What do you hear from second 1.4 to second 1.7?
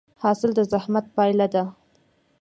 ده؟